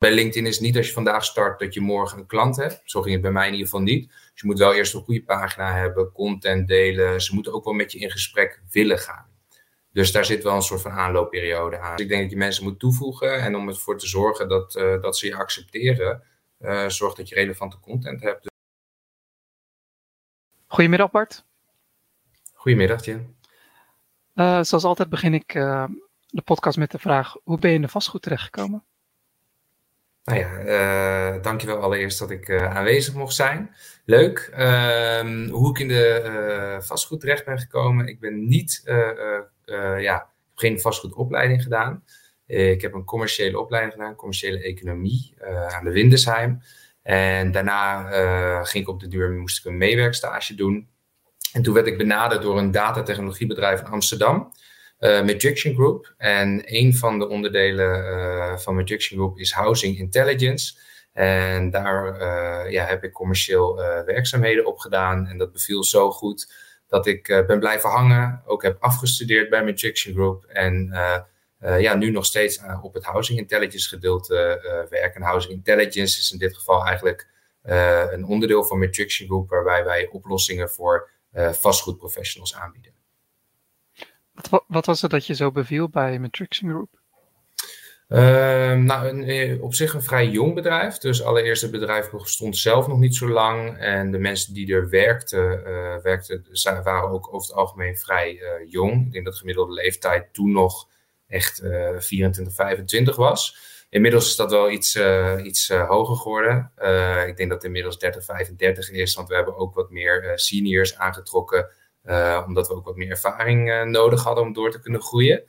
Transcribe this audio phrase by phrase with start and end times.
[0.00, 2.80] bij LinkedIn is niet als je vandaag start dat je morgen een klant hebt.
[2.84, 4.08] Zo ging het bij mij in ieder geval niet.
[4.08, 7.22] Dus je moet wel eerst een goede pagina hebben, content delen.
[7.22, 9.26] Ze moeten ook wel met je in gesprek willen gaan.
[9.92, 11.96] Dus daar zit wel een soort van aanloopperiode aan.
[11.96, 13.40] Dus ik denk dat je mensen moet toevoegen.
[13.40, 16.22] En om ervoor te zorgen dat, uh, dat ze je accepteren,
[16.60, 18.50] uh, zorg dat je relevante content hebt.
[20.66, 21.44] Goedemiddag Bart.
[22.52, 23.36] Goedemiddag Jen.
[24.34, 25.52] Uh, zoals altijd begin ik
[26.26, 28.84] de podcast met de vraag: hoe ben je in de vastgoed terechtgekomen?
[30.24, 30.60] Nou ja,
[31.34, 33.74] uh, dankjewel allereerst dat ik uh, aanwezig mocht zijn.
[34.04, 34.52] Leuk.
[34.58, 38.06] Uh, hoe ik in de uh, vastgoed terecht ben gekomen.
[38.06, 38.82] Ik ben niet,
[39.98, 42.04] ja, geen vastgoedopleiding gedaan.
[42.46, 45.34] ik heb een commerciële opleiding gedaan, commerciële economie
[45.68, 46.62] aan de Windesheim.
[47.02, 48.02] En daarna
[48.64, 50.88] ging ik op de duur, moest ik een meewerkstage doen.
[51.52, 54.52] En toen werd ik benaderd door een datatechnologiebedrijf in Amsterdam
[55.00, 56.14] uh, Group.
[56.16, 60.78] En een van de onderdelen uh, van Majiction Group is Housing Intelligence.
[61.12, 65.26] En daar uh, ja, heb ik commercieel werkzaamheden op gedaan.
[65.26, 66.52] En dat beviel zo goed
[66.88, 68.42] dat ik ben blijven hangen.
[68.46, 70.44] Ook heb afgestudeerd bij Majiction Group.
[70.44, 70.94] En
[71.58, 74.34] ja, nu nog steeds op het Housing Intelligence gedeelte
[74.90, 75.20] werken.
[75.20, 77.28] En Housing Intelligence is in dit geval eigenlijk
[78.10, 79.48] een onderdeel van Majiction Group...
[79.48, 81.10] waarbij wij oplossingen voor
[81.52, 82.99] vastgoedprofessionals aanbieden.
[84.48, 86.98] Wat, wat, was het dat je zo beviel bij Matrixing Group?
[88.08, 90.98] Uh, nou, een, eh, op zich een vrij jong bedrijf.
[90.98, 93.78] Dus allereerst het bedrijf bestond zelf nog niet zo lang.
[93.78, 96.44] En de mensen die er werkten, uh, werkten
[96.82, 99.06] waren ook over het algemeen vrij uh, jong.
[99.06, 100.88] Ik denk dat de gemiddelde leeftijd toen nog
[101.26, 101.62] echt
[101.98, 103.58] 24, 25 was.
[103.90, 104.98] Inmiddels is dat wel iets,
[105.42, 106.72] iets hoger geworden.
[107.28, 109.14] ik denk dat het inmiddels 30, 35 is.
[109.14, 111.68] Want we hebben ook wat meer seniors aangetrokken
[112.46, 115.44] omdat we ook wat meer ervaring uh, nodig hadden om door te kunnen groeien.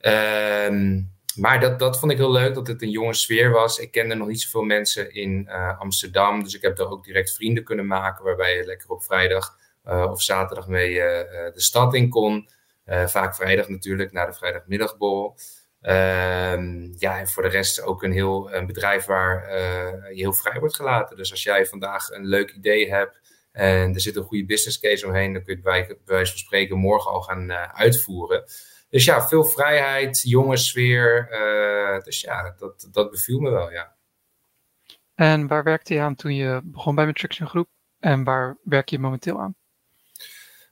[0.00, 1.02] Uh,
[1.34, 3.78] maar dat, dat vond ik heel leuk, dat het een jonge sfeer was.
[3.78, 6.42] Ik kende nog niet zoveel mensen in uh, Amsterdam.
[6.42, 8.24] Dus ik heb daar ook direct vrienden kunnen maken.
[8.24, 12.48] Waarbij je lekker op vrijdag of zaterdag mee de stad in kon.
[12.86, 15.36] vaak vrijdag natuurlijk, na de vrijdagmiddagbol.
[15.80, 19.58] Ehm, ja, en voor de rest ook een heel bedrijf waar
[20.14, 21.16] je heel vrij wordt gelaten.
[21.16, 23.25] Dus als jij vandaag een leuk idee hebt
[23.56, 25.32] en er zit een goede business case omheen.
[25.32, 28.44] Dan kun je het bij, wijze van spreken morgen al gaan uh, uitvoeren.
[28.90, 31.28] Dus ja, veel vrijheid, jonge sfeer.
[31.30, 33.94] Uh, dus ja, dat, dat beviel me wel, ja.
[35.14, 37.68] En waar werkte je aan toen je begon bij Matrixion Groep?
[38.00, 39.54] En waar werk je momenteel aan?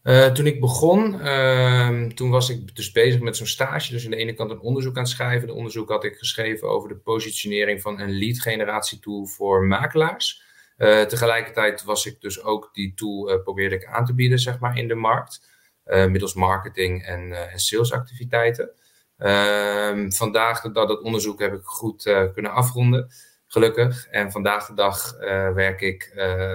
[0.03, 3.93] Uh, toen ik begon, uh, toen was ik dus bezig met zo'n stage.
[3.93, 5.47] Dus aan de ene kant een onderzoek aan het schrijven.
[5.47, 10.44] De onderzoek had ik geschreven over de positionering van een lead generatietool tool voor makelaars.
[10.85, 14.59] Uh, tegelijkertijd was ik dus ook die tool uh, probeerde ik aan te bieden, zeg
[14.59, 15.53] maar, in de markt.
[15.87, 18.71] Uh, middels marketing en, en salesactiviteiten.
[19.19, 22.03] Ehm, vandaag, dat het onderzoek heb ik goed
[22.33, 23.09] kunnen afronden,
[23.47, 24.07] gelukkig.
[24.07, 25.17] En vandaag de dag
[25.55, 26.13] werk ik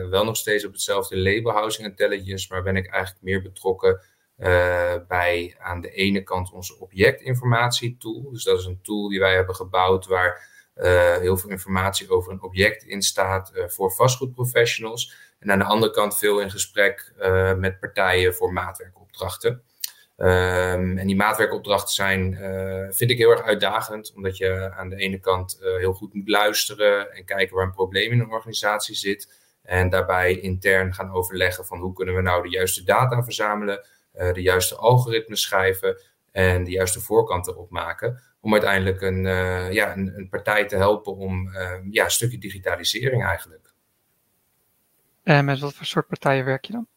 [0.09, 4.01] wel nog steeds op hetzelfde label Housing Intelligence, maar ben ik eigenlijk meer betrokken
[5.07, 8.29] bij aan de ene kant onze objectinformatietool.
[8.31, 10.48] Dus dat is een tool die wij hebben gebouwd waar
[10.79, 15.13] uh, heel veel informatie over een object in staat uh, voor vastgoedprofessionals.
[15.39, 19.63] En aan de andere kant veel in gesprek uh, met partijen voor maatwerkopdrachten.
[20.17, 22.37] Um, en die maatwerkopdrachten zijn,
[22.93, 27.11] vind ik heel erg uitdagend, omdat je aan de ene kant heel goed moet luisteren
[27.11, 29.33] en kijken waar een probleem in een organisatie zit.
[29.63, 34.41] En daarbij intern gaan overleggen van hoe kunnen we nou de juiste data verzamelen, de
[34.41, 36.01] juiste algoritmes schrijven
[36.31, 40.75] en de juiste voorkant erop maken om uiteindelijk een, uh, ja, een, een, partij te
[40.75, 43.73] helpen om uh, ja, een stukje digitalisering eigenlijk.
[45.23, 46.87] En met wat voor soort partijen werk je dan?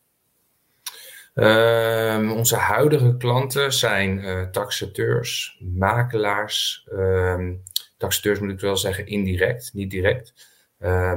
[1.34, 6.88] Uh, onze huidige klanten zijn uh, taxateurs, makelaars.
[6.90, 7.54] Ehm,
[7.96, 10.50] taxateurs moet ik wel zeggen indirect, niet direct.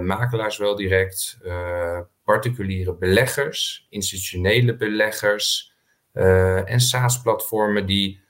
[0.01, 1.37] makelaars wel direct.
[2.23, 5.73] particuliere beleggers, institutionele beleggers.
[6.65, 8.24] en SaaS-platformen die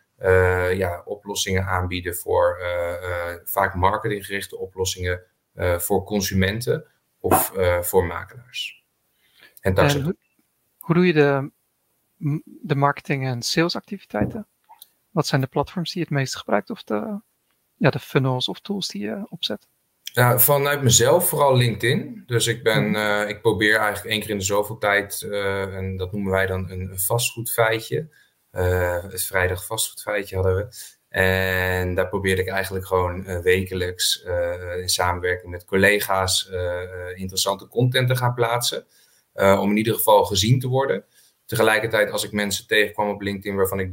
[0.77, 5.21] ja, oplossingen aanbieden voor uh, uh, vaak marketinggerichte oplossingen
[5.77, 6.85] voor consumenten
[7.19, 8.83] of voor makelaars.
[9.59, 10.15] En, en hoe,
[10.79, 11.51] hoe, doe je de,
[12.45, 14.47] de marketing- en salesactiviteiten?
[15.09, 17.19] Wat zijn de platforms die je het meest gebruikt of de,
[17.75, 19.67] ja, de funnels of tools die je opzet?
[20.03, 22.23] Ja, vanuit mezelf vooral LinkedIn.
[22.25, 25.97] Dus ik ben, uh, ik probeer eigenlijk één keer in de zoveel tijd, uh, en
[25.97, 28.09] dat noemen wij dan een, een vastgoedfeitje.
[28.55, 30.67] Uh, het vrijdag vastgoedfeitje hadden we.
[31.09, 36.49] En daar probeerde ik eigenlijk gewoon uh, wekelijks uh, in samenwerking met collega's
[37.15, 38.85] interessante content te gaan plaatsen.
[39.33, 41.05] om in ieder geval gezien te worden.
[41.45, 43.91] Tegelijkertijd, als ik mensen tegenkwam op LinkedIn waarvan ik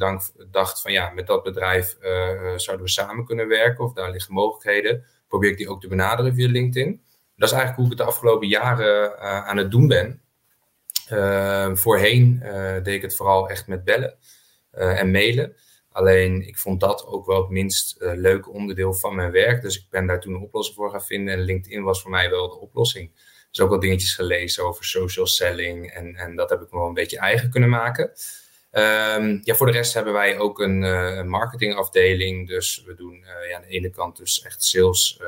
[0.51, 1.97] dacht van ja, met dat bedrijf
[2.57, 6.35] zouden we samen kunnen werken of daar liggen mogelijkheden, probeer ik die ook te benaderen
[6.35, 7.03] via LinkedIn.
[7.37, 10.23] Dat is eigenlijk hoe ik het de afgelopen jaren aan het doen ben.
[11.77, 12.43] voorheen
[12.83, 14.19] deed ik het vooral echt met bellen
[14.73, 15.57] en mailen.
[15.93, 19.63] Alleen ik vond dat ook wel het minst uh, leuke onderdeel van mijn werk.
[19.63, 21.35] Dus ik ben daar toen een oplossing voor gaan vinden.
[21.35, 23.11] En LinkedIn was voor mij wel de oplossing.
[23.51, 25.91] Dus ook wel dingetjes gelezen over social selling.
[25.91, 28.05] En, en dat heb ik me wel een beetje eigen kunnen maken.
[28.73, 32.49] Um, ja, voor de rest hebben wij ook een, uh, marketingafdeling.
[32.49, 35.21] Dus we doen ja, aan de ene kant dus echt sales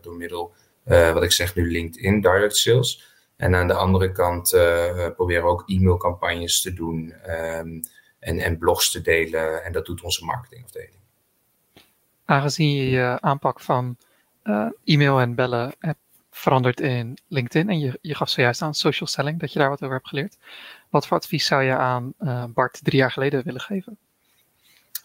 [0.00, 0.54] door middel,
[0.84, 3.06] wat ik zeg nu, LinkedIn, direct sales.
[3.36, 4.50] En aan de andere kant
[5.16, 7.14] proberen we ook e-mailcampagnes te doen.
[7.28, 7.80] Um,
[8.28, 9.64] en, en blogs te delen.
[9.64, 10.96] En dat doet onze marketingafdeling.
[12.24, 13.96] Aangezien je je aanpak van
[14.44, 15.98] uh, e-mail en bellen hebt
[16.30, 19.82] veranderd in LinkedIn en je, je gaf zojuist aan social selling, dat je daar wat
[19.82, 20.36] over hebt geleerd.
[20.90, 23.98] Wat voor advies zou je aan uh, Bart drie jaar geleden willen geven?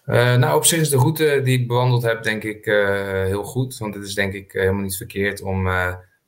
[0.05, 3.77] Uh, nou, op zich is de route die ik bewandeld heb, denk ik, heel goed.
[3.77, 5.67] Want het is denk ik helemaal niet verkeerd om,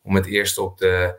[0.01, 1.15] om het eerst op de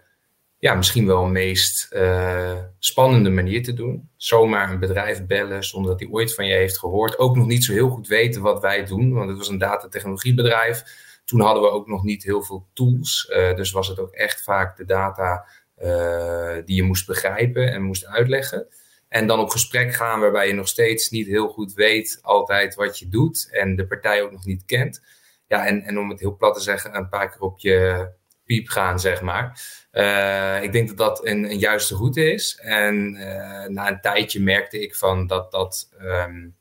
[0.66, 4.10] ja, misschien wel meest uh, spannende manier te doen.
[4.16, 7.18] Zomaar een bedrijf bellen zonder dat hij ooit van je heeft gehoord.
[7.18, 10.82] Ook nog niet zo heel goed weten wat wij doen, want het was een datatechnologiebedrijf.
[11.24, 13.30] Toen hadden we ook nog niet heel veel tools.
[13.30, 15.46] Uh, dus was het ook echt vaak de data
[15.82, 18.66] uh, die je moest begrijpen en moest uitleggen.
[19.08, 22.98] En dan op gesprek gaan waarbij je nog steeds niet heel goed weet altijd wat
[22.98, 25.02] je doet en de partij ook nog niet kent.
[25.46, 28.08] Ja, en, en om het heel plat te zeggen, een paar keer op je
[28.46, 29.60] piep gaan, zeg maar.
[29.92, 32.58] Uh, ik denk dat dat een, een juiste route is.
[32.62, 35.88] En uh, na een tijdje merkte ik van dat dat.
[36.00, 36.56] Um,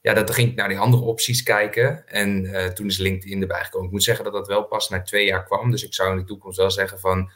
[0.00, 2.08] ja, dat ging ik naar die andere opties kijken.
[2.08, 3.86] En uh, toen is LinkedIn erbij gekomen.
[3.86, 5.70] Ik moet zeggen dat dat wel pas na twee jaar kwam.
[5.70, 7.30] Dus ik zou in de toekomst wel zeggen van.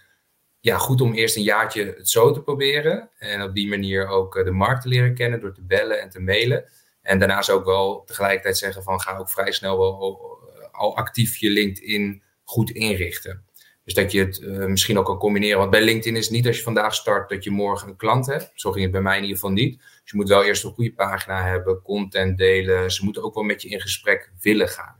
[0.60, 3.10] Ja, goed om eerst een jaartje het zo te proberen.
[3.18, 6.20] En op die manier ook de markt te leren kennen door te bellen en te
[6.20, 6.64] mailen.
[7.02, 10.38] En daarnaast ook wel tegelijkertijd zeggen van ga ook vrij snel wel
[10.72, 13.44] al actief je LinkedIn goed inrichten.
[13.84, 15.58] Dus dat je het uh, misschien ook kan combineren.
[15.58, 18.26] Want bij LinkedIn is het niet als je vandaag start dat je morgen een klant
[18.26, 18.50] hebt.
[18.54, 19.78] Zo ging het bij mij in ieder geval niet.
[19.78, 22.90] Dus je moet wel eerst een goede pagina hebben, content delen.
[22.90, 24.96] Ze moeten ook wel met je in gesprek willen gaan.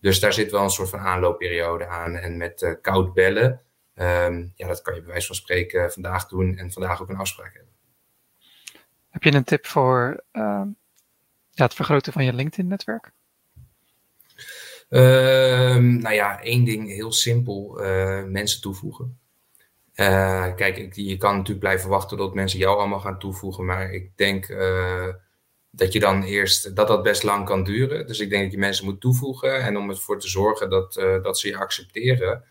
[0.00, 2.16] Dus daar zit wel een soort van aanloopperiode aan.
[2.16, 3.62] En met uh, koud bellen,
[3.94, 7.16] um, ja, dat kan je bij wijze van spreken vandaag doen en vandaag ook een
[7.16, 7.72] afspraak hebben.
[9.08, 10.62] Heb je een tip voor uh,
[11.50, 13.12] ja, het vergroten van je LinkedIn-netwerk?
[14.90, 19.18] Uh, nou ja, één ding heel simpel: uh, mensen toevoegen.
[19.94, 24.10] Uh, kijk, je kan natuurlijk blijven wachten tot mensen jou allemaal gaan toevoegen, maar ik
[24.16, 25.08] denk uh,
[25.70, 28.06] dat je dan eerst dat dat best lang kan duren.
[28.06, 31.38] Dus ik denk dat je mensen moet toevoegen en om ervoor te zorgen dat, dat
[31.38, 32.44] ze je accepteren,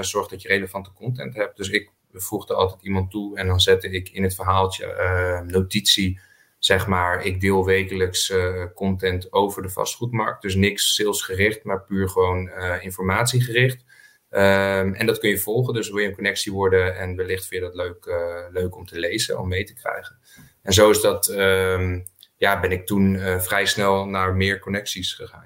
[0.00, 1.56] zorg dat je relevante content hebt.
[1.56, 6.20] Dus ik voegde altijd iemand toe en dan zette ik in het verhaaltje notitie
[6.60, 10.42] zeg maar, ik deel wekelijks uh, content over de vastgoedmarkt.
[10.42, 13.84] Dus niks salesgericht, maar puur gewoon uh, informatiegericht.
[14.30, 17.62] Um, en dat kun je volgen, dus wil je een connectie worden en wellicht vind
[17.62, 20.18] je dat leuk, uh, leuk om te lezen, om mee te krijgen.
[20.62, 22.04] En zo is dat, um,
[22.36, 25.44] ja, ben ik toen vrij snel naar meer connecties gegaan.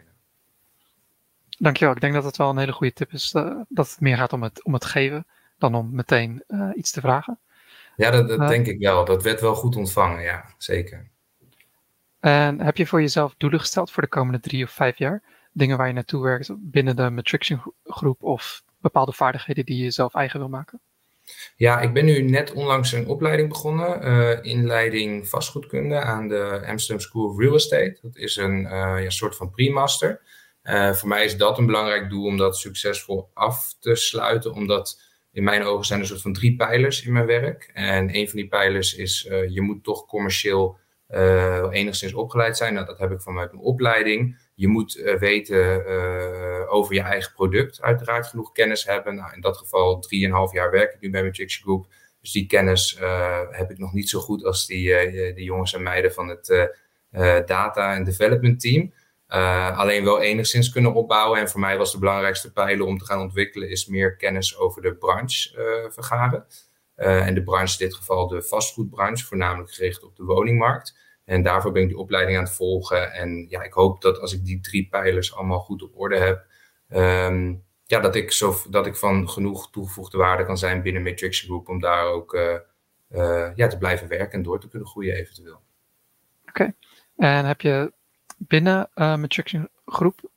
[1.58, 3.31] Dankjewel, ik denk dat het wel een hele goede tip is,
[3.69, 5.26] dat het meer gaat om het, om het geven
[5.58, 6.44] dan om meteen
[6.75, 7.38] iets te vragen.
[7.96, 9.05] Ja, dat, dat denk ik wel.
[9.05, 11.11] Dat werd wel goed ontvangen, ja, zeker.
[12.20, 15.23] En heb je voor jezelf doelen gesteld voor de komende drie of vijf jaar?
[15.52, 20.14] Dingen waar je naartoe werkt binnen de Matrixion groep of bepaalde vaardigheden die je zelf
[20.14, 20.81] eigen wil maken?
[21.57, 27.00] Ja, ik ben nu net onlangs een opleiding begonnen, uh, inleiding vastgoedkunde aan de Amsterdam
[27.00, 27.99] School of Real Estate.
[28.02, 30.21] Dat is een uh, ja, soort van pre-master.
[30.64, 35.02] Uh, voor mij is dat een belangrijk doel om dat succesvol af te sluiten, omdat
[35.35, 37.71] in mijn ogen zijn er een soort van drie pijlers in mijn werk.
[37.73, 40.79] En een van die pijlers is, uh, je moet toch commercieel
[41.11, 42.75] uh, enigszins opgeleid zijn.
[42.75, 44.38] Nou, dat heb ik vanuit mijn opleiding.
[44.55, 45.87] Je moet uh, weten
[46.69, 49.14] over je eigen product, uiteraard genoeg kennis hebben.
[49.14, 51.87] Nou, in dat geval drieënhalf jaar werk ik nu bij mijn Chicksie Group.
[52.21, 52.99] Dus die kennis
[53.50, 56.71] heb ik nog niet zo goed als die, die jongens en meiden van het
[57.47, 58.93] data en development team.
[59.28, 61.40] Uh, alleen wel enigszins kunnen opbouwen.
[61.40, 64.83] En voor mij was de belangrijkste pijler om te gaan ontwikkelen, is meer kennis over
[64.83, 66.47] de branche uh, vergaren.
[66.97, 70.97] Uh, en de branche, in dit geval de vastgoedbranche, voornamelijk gericht op de woningmarkt.
[71.25, 73.12] En daarvoor ben ik die opleiding aan het volgen.
[73.12, 76.47] En ja, ik hoop dat als ik die drie pijlers allemaal goed op orde heb,
[76.88, 81.40] um, ja, dat, ik zo, dat ik van genoeg toegevoegde waarde kan zijn binnen Matrix
[81.40, 82.33] Group om daar ook
[83.54, 85.61] ja, te blijven werken en door te kunnen groeien eventueel.
[86.49, 86.75] Oké,
[87.16, 87.93] en heb je
[88.37, 90.31] binnen uh, Matrixion groep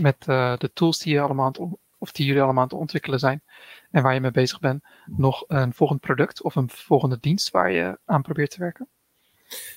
[0.00, 3.42] met uh, de tools die, je allemaal of die jullie allemaal aan het ontwikkelen zijn
[3.90, 7.70] en waar je mee bezig bent, nog een volgend product of een volgende dienst waar
[7.70, 8.88] je aan probeert te werken?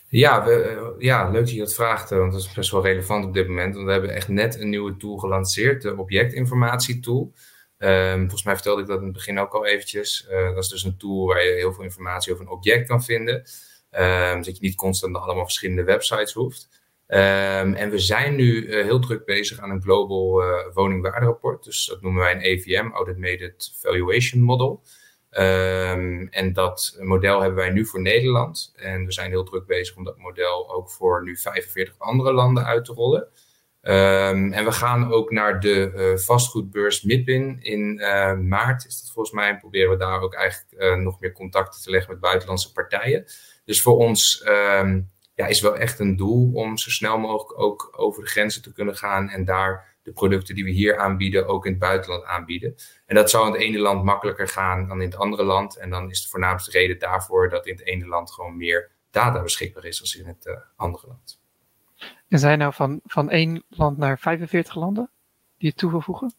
[0.07, 3.33] Ja, eh, ja, leuk dat je dat vraagt, want dat is best wel relevant op
[3.33, 3.73] dit moment.
[3.73, 7.33] Want we hebben echt net een nieuwe tool gelanceerd, de objectinformatietool.
[7.77, 10.27] Ehm, volgens mij vertelde ik dat in het begin ook al eventjes.
[10.29, 13.43] dat is dus een tool waar je heel veel informatie over een object kan vinden.
[13.91, 16.69] Um, zodat je niet constant allemaal verschillende websites hoeft.
[17.09, 21.63] Um, en we zijn nu heel druk bezig aan een global uh, woningwaarderapport.
[21.63, 24.83] Dus dat noemen wij een AVM, Automated Valuation Model.
[25.31, 28.73] Um, en dat model hebben wij nu voor Nederland.
[28.75, 32.65] En we zijn heel druk bezig om dat model ook voor nu 45 andere landen
[32.65, 33.27] uit te rollen.
[33.81, 39.11] Um, en we gaan ook naar de uh, vastgoedbeurs MIPIN in uh, maart, is dat
[39.11, 39.49] volgens mij.
[39.49, 43.25] En proberen we daar ook eigenlijk uh, nog meer contacten te leggen met buitenlandse partijen.
[43.65, 47.93] Dus voor ons um, ja, is wel echt een doel om zo snel mogelijk ook
[47.97, 51.65] over de grenzen te kunnen gaan en daar de producten die we hier aanbieden ook
[51.65, 52.75] in het buitenland aanbieden.
[53.05, 55.75] En dat zou in het ene land makkelijker gaan dan in het andere land.
[55.75, 59.41] En dan is de voornaamste reden daarvoor dat in het ene land gewoon meer data
[59.41, 61.39] beschikbaar is dan in het uh, andere land.
[62.27, 65.11] En zijn nou van, van één land naar 45 landen
[65.57, 66.33] die je toe wil voegen?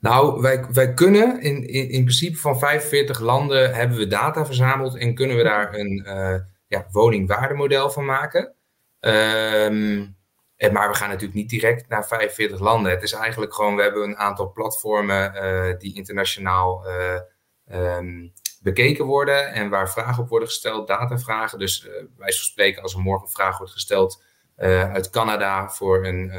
[0.00, 4.96] Nou, wij, wij kunnen in, in, in principe van 45 landen hebben we data verzameld
[4.96, 6.34] en kunnen we daar een uh,
[6.72, 8.54] ja, woningwaardemodel van maken.
[9.00, 10.16] Um,
[10.56, 12.92] eh, maar we gaan natuurlijk niet direct naar 45 landen.
[12.92, 17.20] Het is eigenlijk gewoon, we hebben een aantal platformen uh, die internationaal uh,
[17.96, 21.58] um, bekeken worden en waar vragen op worden gesteld, datavragen.
[21.58, 24.22] Dus uh, wij spreken als er morgen een vraag wordt gesteld
[24.56, 26.32] uit Canada voor een,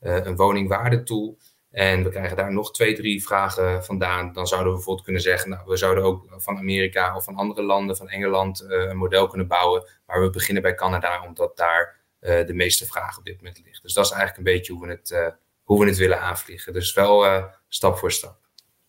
[0.00, 1.38] een woningwaardetool.
[1.74, 4.32] En we krijgen daar nog twee, drie vragen vandaan.
[4.32, 7.62] Dan zouden we bijvoorbeeld kunnen zeggen, nou, we zouden ook van Amerika of van andere
[7.62, 9.88] landen, van Engeland, een model kunnen bouwen.
[10.06, 13.82] Maar we beginnen bij Canada, omdat daar uh, de meeste vragen op dit moment ligt.
[13.82, 15.26] Dus dat is eigenlijk een beetje hoe we het, uh,
[15.62, 16.72] hoe we het willen aanvliegen.
[16.72, 18.38] Dus wel stap voor stap.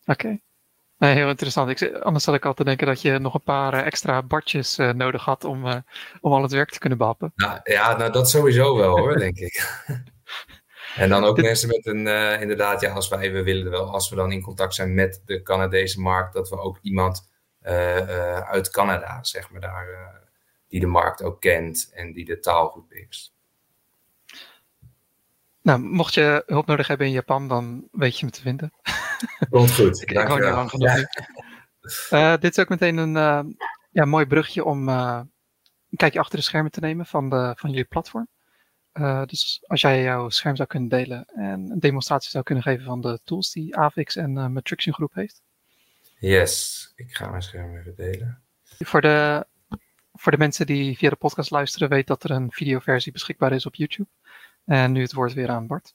[0.04, 0.38] Oké.
[0.98, 1.14] Okay.
[1.14, 1.70] heel interessant.
[1.70, 5.24] Ik, anders had ik al te denken dat je nog een paar extra badjes nodig
[5.24, 5.84] had om,
[6.20, 7.32] om al het werk te kunnen behappen.
[7.34, 9.64] Nou, ja, nou dat sowieso wel hoor, denk ik.
[10.96, 11.44] en dan ook Dit...
[11.44, 12.06] mensen met een,
[12.40, 15.42] inderdaad, ja, als wij, we willen wel, als we dan in contact zijn met de
[15.42, 17.28] Canadese markt, dat we ook iemand
[18.46, 20.16] uit Canada, zeg maar, daar
[20.68, 23.34] die de markt ook kent en die de taal goed beheerst.
[25.62, 28.72] Nou, mocht je hulp nodig hebben in Japan, dan weet je me te vinden.
[29.50, 30.02] Komt goed.
[30.10, 30.96] ik woon niet lang genoeg
[32.10, 32.34] ja.
[32.34, 33.56] uh, dit is ook meteen een
[33.90, 35.28] ja, mooi brugje om een
[35.96, 38.28] kijkje achter de schermen te nemen van, de, van jullie platform.
[39.26, 43.00] Dus als jij jouw scherm zou kunnen delen en een demonstratie zou kunnen geven van
[43.00, 45.42] de tools die AVIX en Matrixion Groep heeft.
[46.18, 48.42] Yes, ik ga mijn scherm even delen.
[48.78, 49.46] Voor de
[50.12, 53.66] voor de mensen die via de podcast luisteren, weet dat er een videoversie beschikbaar is
[53.66, 54.08] op YouTube.
[54.64, 55.94] En nu het woord weer aan Bart.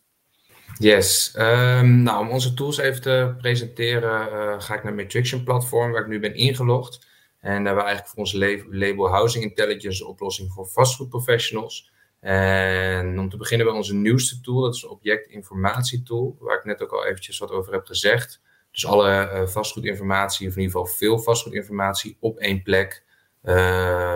[0.78, 1.36] Yes.
[1.38, 6.02] Um, nou, om onze tools even te presenteren, uh, ga ik naar Matrixion platform, waar
[6.02, 7.08] ik nu ben ingelogd.
[7.40, 8.34] En daar hebben we eigenlijk voor ons
[8.70, 11.92] label Housing Intelligence een oplossing voor vastgoedprofessionals.
[12.22, 16.82] En om te beginnen bij onze nieuwste tool, dat is een objectinformatietool, waar ik net
[16.82, 18.42] ook al eventjes wat over heb gezegd.
[18.72, 23.04] Dus alle uh, vastgoedinformatie, of in ieder geval veel vastgoedinformatie, op één plek.
[23.44, 23.54] Uh,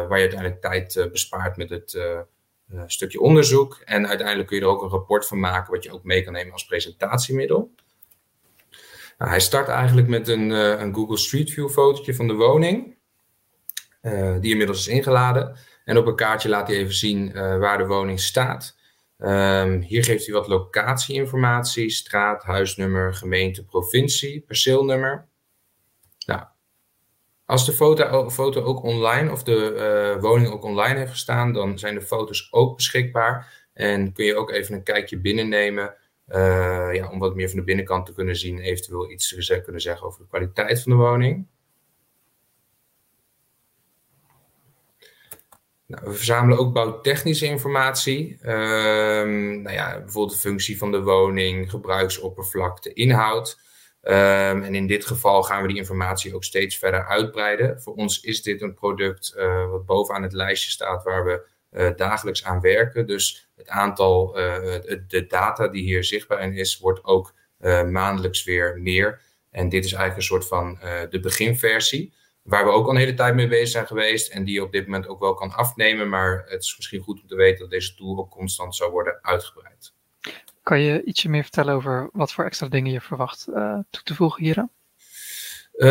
[0.08, 1.98] waar je uiteindelijk tijd uh, bespaart met het
[2.86, 3.82] stukje onderzoek.
[3.86, 6.34] En uiteindelijk kun je er ook een rapport van maken, wat je ook mee kan
[6.34, 7.72] nemen als presentatiemiddel.
[9.18, 12.98] Nou, hij start eigenlijk met een, een, Google Street View fotootje van de woning,
[14.40, 15.58] die inmiddels is ingeladen.
[15.86, 18.78] En op een kaartje laat hij even zien waar de woning staat.
[19.18, 25.28] Um, hier geeft hij wat locatieinformatie, straat, huisnummer, gemeente, provincie, perceelnummer.
[26.26, 26.44] Nou,
[27.46, 29.74] als de foto, foto ook online of de
[30.16, 33.68] uh, woning ook online heeft gestaan, dan zijn de foto's ook beschikbaar.
[33.74, 35.96] En kun je ook even een kijkje binnennemen
[36.28, 38.60] uh, ja, om wat meer van de binnenkant te kunnen zien.
[38.60, 41.48] Eventueel iets te kunnen zeggen over de kwaliteit van de woning.
[45.88, 48.38] Nou, we verzamelen ook bouwtechnische informatie.
[48.42, 48.50] Uh,
[49.62, 53.60] nou ja, bijvoorbeeld de functie van de woning, gebruiksoppervlakte, inhoud.
[54.02, 57.82] Um, en in dit geval gaan we die informatie ook steeds verder uitbreiden.
[57.82, 61.90] Voor ons is dit een product uh, wat bovenaan het lijstje staat waar we uh,
[61.96, 63.08] dagelijks aan werken.
[63.08, 64.44] Dus het aantal, uh,
[65.08, 67.34] de data die hier zichtbaar in is, wordt ook
[67.90, 69.22] maandelijks weer meer.
[69.52, 70.78] En dit is eigenlijk een soort van
[71.10, 72.14] de beginversie,
[72.46, 74.72] waar we ook al een hele tijd mee bezig zijn geweest en die je op
[74.72, 76.10] dit moment ook wel kan afnemen.
[76.10, 79.20] Maar het is misschien goed om te weten dat deze tool ook constant zou worden
[79.22, 79.94] uitgebreid.
[80.64, 84.16] Kan je ietsje meer vertellen over wat voor extra dingen je verwacht uh, toe te
[84.16, 84.70] voegen hieraan?
[85.76, 85.90] Uh,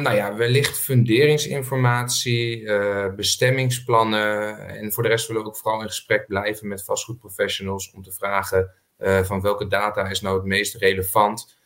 [0.00, 4.58] nou ja, wellicht funderingsinformatie, uh, bestemmingsplannen.
[4.68, 8.12] En voor de rest willen we ook vooral in gesprek blijven met vastgoedprofessionals om te
[8.12, 11.60] vragen uh, van welke data is nou het meest relevant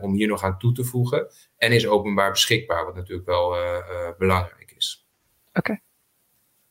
[0.00, 1.26] om hier nog aan toe te voegen.
[1.56, 3.56] En is openbaar beschikbaar, wat natuurlijk wel
[4.18, 5.08] belangrijk is.
[5.48, 5.58] Oké.
[5.58, 5.80] Okay.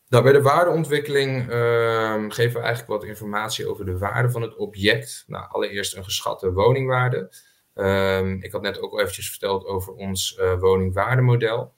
[0.09, 4.55] Nou, bij de waardeontwikkeling uh, geven we eigenlijk wat informatie over de waarde van het
[4.55, 5.23] object.
[5.27, 7.31] Nou, allereerst een geschatte woningwaarde.
[7.73, 11.73] Ehm, ik had net ook al eventjes verteld over ons uh, woningwaardemodel.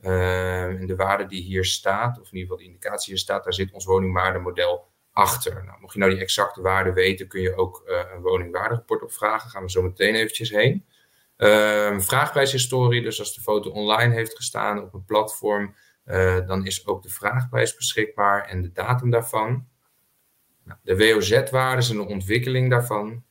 [0.00, 3.44] Ehm, en de waarde die hier staat, of in ieder geval de indicatie hier staat,
[3.44, 5.64] daar zit ons woningwaardemodel achter.
[5.64, 9.50] Nou, mocht je nou die exacte waarde weten, kun je ook uh, een woningwaarderapport opvragen.
[9.50, 10.84] Gaan we zo meteen eventjes heen.
[11.42, 15.74] Um, vraagprijshistorie, dus als de foto online heeft gestaan op een platform,
[16.06, 19.66] uh, dan is ook de vraagprijs beschikbaar en de datum daarvan.
[20.64, 23.24] Nou, de WOZ-waardes en de ontwikkeling daarvan.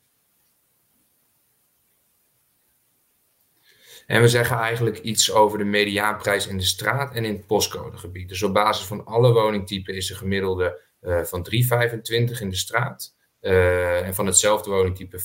[4.08, 8.30] En we zeggen eigenlijk iets over de mediaanprijs in de straat en in het postcodegebied.
[8.30, 11.60] Dus op basis van alle woningtypen is de gemiddelde uh, van 3,25
[12.40, 13.16] in de straat.
[13.42, 15.20] Uh, en van hetzelfde woningtype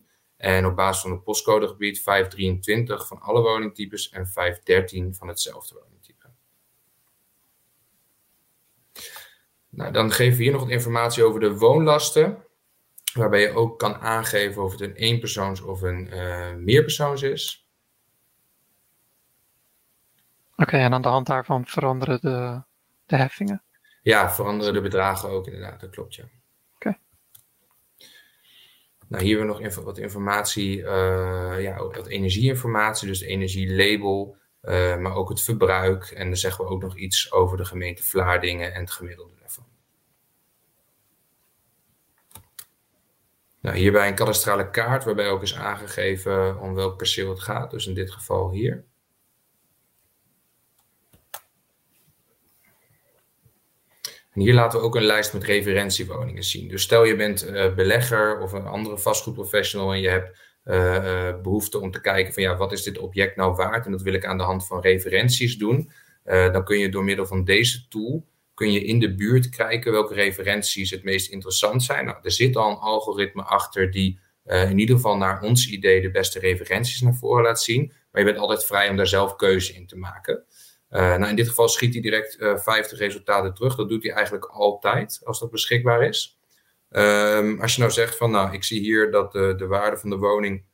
[0.00, 0.14] 5,13.
[0.36, 2.04] En op basis van het postcodegebied 5,23
[2.84, 4.32] van alle woningtypes en 5,13
[5.10, 6.26] van hetzelfde woningtype.
[9.68, 12.44] Nou, dan geven we hier nog wat informatie over de woonlasten.
[13.14, 17.68] Waarbij je ook kan aangeven of het een eenpersoons of een uh, meerpersoons is.
[20.56, 22.62] Oké, en aan de hand daarvan veranderen de,
[23.06, 23.62] de heffingen?
[24.02, 26.24] Ja, veranderen de bedragen ook inderdaad, dat klopt ja.
[29.08, 35.14] Nou, hier hebben we nog wat informatie, uh, ja, wat energieinformatie, dus energielabel, uh, maar
[35.14, 36.04] ook het verbruik.
[36.04, 39.66] En dan zeggen we ook nog iets over de gemeente Vlaardingen en het gemiddelde daarvan.
[43.60, 47.86] Nou, hierbij een kadastrale kaart waarbij ook is aangegeven om welk perceel het gaat, dus
[47.86, 48.84] in dit geval hier.
[54.36, 56.68] En hier laten we ook een lijst met referentiewoningen zien.
[56.68, 61.80] Dus stel je bent uh, belegger of een andere vastgoedprofessional en je hebt uh, behoefte
[61.80, 63.86] om te kijken van ja, wat is dit object nou waard?
[63.86, 65.90] En dat wil ik aan de hand van referenties doen.
[66.24, 70.14] Dan kun je door middel van deze tool kun je in de buurt kijken welke
[70.14, 72.04] referenties het meest interessant zijn.
[72.04, 76.10] Nou, er zit al een algoritme achter die in ieder geval naar ons idee de
[76.10, 77.92] beste referenties naar voren laat zien.
[78.10, 80.44] Maar je bent altijd vrij om daar zelf keuze in te maken.
[80.90, 83.74] Uh, nou, in dit geval schiet hij direct uh, eh, 50 resultaten terug.
[83.74, 86.38] Dat doet hij eigenlijk altijd als dat beschikbaar is.
[86.90, 90.10] Um, als je nou zegt van, nou, ik zie hier dat de, de waarde van
[90.10, 90.64] de woning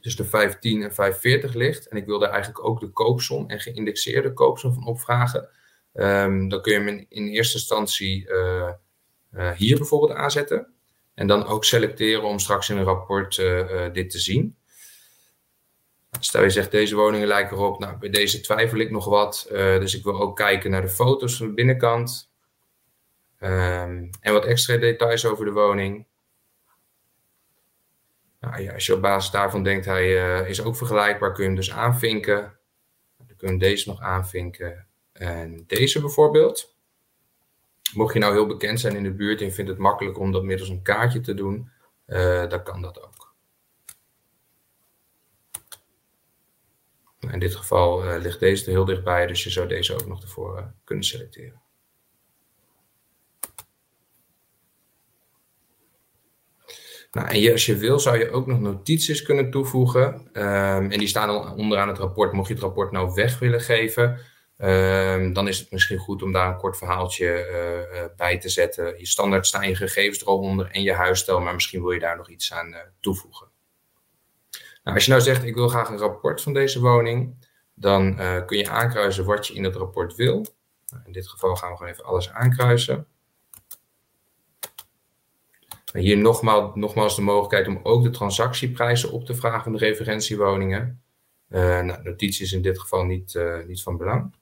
[0.00, 1.88] tussen de 510 en 540 ligt.
[1.88, 5.48] En ik wil daar eigenlijk ook de koopsom en geïndexeerde koopsom van opvragen.
[5.94, 8.70] Um, dan kun je hem in, eerste instantie uh,
[9.56, 10.74] hier bijvoorbeeld aanzetten.
[11.14, 13.36] En dan ook selecteren om straks in een rapport
[13.92, 14.56] dit te zien.
[16.20, 19.58] Stel je zegt deze woningen lijken erop, nou bij deze twijfel ik nog wat, uh,
[19.78, 22.30] dus ik wil ook kijken naar de foto's van de binnenkant.
[23.40, 26.06] Um, en wat extra details over de woning.
[28.40, 31.48] Nou, ja, als je op basis daarvan denkt, hij uh, is ook vergelijkbaar, kun je
[31.48, 32.58] hem dus aanvinken.
[33.16, 34.86] Dan kun je deze nog aanvinken.
[35.12, 36.74] En deze bijvoorbeeld.
[37.94, 40.32] Mocht je nou heel bekend zijn in de buurt en je vindt het makkelijk om
[40.32, 41.70] dat middels een kaartje te doen,
[42.06, 43.21] uh, dan kan dat ook.
[47.30, 50.22] In dit geval uh, ligt deze er heel dichtbij, dus je zou deze ook nog
[50.22, 51.60] ervoor uh, kunnen selecteren.
[57.12, 60.14] Nou, en je, als je wil, zou je ook nog notities kunnen toevoegen.
[60.32, 62.32] Um, en die staan al onderaan het rapport.
[62.32, 64.18] Mocht je het rapport nou weg willen geven,
[64.58, 67.48] um, dan is het misschien goed om daar een kort verhaaltje
[67.92, 68.98] uh, bij te zetten.
[68.98, 72.00] Je standaard staan je gegevens er al onder en je huisstijl, maar misschien wil je
[72.00, 73.51] daar nog iets aan toevoegen.
[74.82, 78.44] Nou, als je nou zegt, ik wil graag een rapport van deze woning, dan uh,
[78.46, 80.46] kun je aankruisen wat je in het rapport wil.
[80.88, 83.06] Nou, in dit geval gaan we gewoon even alles aankruisen.
[85.92, 91.02] Hier nogmaals, nogmaals de mogelijkheid om ook de transactieprijzen op te vragen van de referentiewoningen.
[91.48, 94.34] Uh, nou, notitie is in dit geval niet, uh, niet van belang.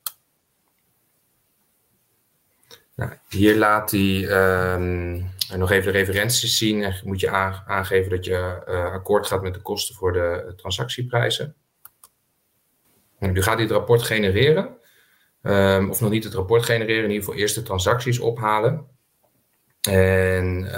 [2.95, 4.29] Nou, hier laat hij
[4.75, 6.83] um, nog even de referenties zien.
[6.83, 7.31] En moet je
[7.67, 11.55] aangeven dat je uh, akkoord gaat met de kosten voor de uh, transactieprijzen.
[13.19, 14.79] Nu gaat hij het rapport genereren.
[15.43, 18.87] Um, of nog niet het rapport genereren, in ieder geval eerst de transacties ophalen.
[19.89, 20.73] En uh,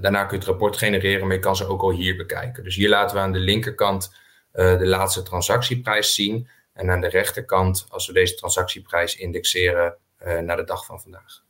[0.00, 2.64] daarna kun je het rapport genereren, maar je kan ze ook al hier bekijken.
[2.64, 4.14] Dus hier laten we aan de linkerkant
[4.52, 6.48] de laatste transactieprijs zien.
[6.72, 11.42] En aan de rechterkant, als we deze transactieprijs indexeren naar de dag van vandaag.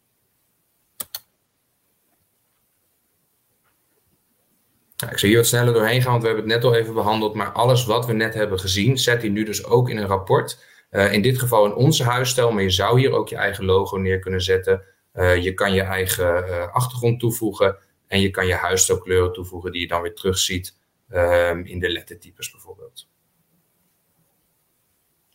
[5.10, 7.34] Ik zal hier wat sneller doorheen gaan, want we hebben het net al even behandeld.
[7.34, 10.64] Maar alles wat we net hebben gezien, zet hij nu dus ook in een rapport.
[10.90, 13.96] Uh, in dit geval in onze huisstijl, maar je zou hier ook je eigen logo
[13.96, 14.82] neer kunnen zetten.
[15.14, 19.80] Uh, je kan je eigen uh, achtergrond toevoegen en je kan je huisstijlkleuren toevoegen die
[19.80, 20.76] je dan weer terugziet
[21.64, 23.08] in de lettertypes bijvoorbeeld.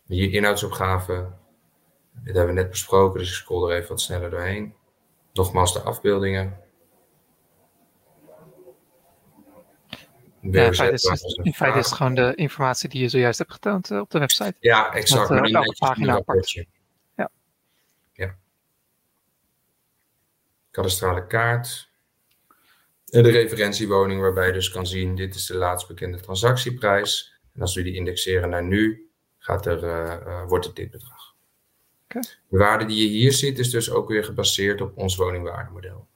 [0.06, 1.32] Hier inhoudsopgave.
[2.24, 4.74] Dit hebben we net besproken, dus ik scroll er even wat sneller doorheen.
[5.34, 6.60] Nogmaals de afbeeldingen.
[10.42, 13.38] Ja, in feite, is, het, in feite is het gewoon de informatie die je zojuist
[13.38, 14.56] hebt getoond op de website.
[14.60, 15.30] Ja, exact.
[15.30, 16.52] Met, uh, pagina apart.
[17.16, 17.30] Ja.
[18.14, 18.36] ja.
[20.72, 21.90] Kadastrale kaart.
[23.10, 27.40] En de referentiewoning waarbij je dus kan zien, dit is de laatst bekende transactieprijs.
[27.54, 31.36] En als we die indexeren naar nu, gaat er, uh, wordt het dit bedrag.
[32.04, 32.22] Okay.
[32.48, 36.08] De waarde die je hier ziet is dus ook weer gebaseerd op ons woningwaardemodel.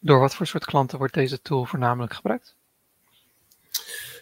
[0.00, 2.56] Door wat voor soort klanten wordt deze tool voornamelijk gebruikt?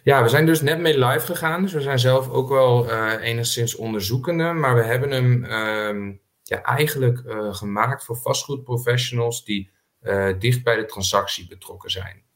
[0.02, 1.62] Ja, we zijn dus net mee live gegaan.
[1.62, 4.52] Dus we zijn zelf ook wel uh, enigszins onderzoekende.
[4.52, 9.70] Maar we hebben hem uh, ja, eigenlijk uh, gemaakt voor vastgoedprofessionals die
[10.02, 12.26] uh, dicht bij de transactie betrokken zijn.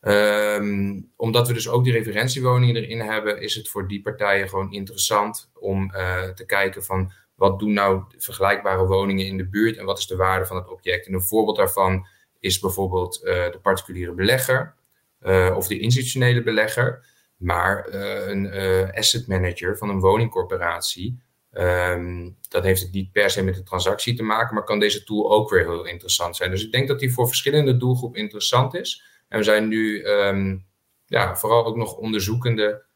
[0.00, 4.72] Um, omdat we dus ook die referentiewoningen erin hebben, is het voor die partijen gewoon
[4.72, 5.90] interessant om
[6.34, 10.16] te kijken van wat doen nou vergelijkbare woningen in de buurt en wat is de
[10.16, 11.06] waarde van het object.
[11.06, 12.06] En een voorbeeld daarvan
[12.40, 14.74] is bijvoorbeeld uh, de particuliere belegger
[15.20, 17.06] uh, of de institutionele belegger.
[17.36, 18.52] Maar uh, een
[18.94, 21.22] asset manager van een woningcorporatie,
[21.52, 25.04] um, dat heeft het niet per se met de transactie te maken, maar kan deze
[25.04, 26.50] tool ook weer heel interessant zijn.
[26.50, 29.02] Dus ik denk dat die voor verschillende doelgroepen interessant is.
[29.28, 30.66] En we zijn nu um,
[31.06, 32.86] ja, vooral ook nog onderzoekende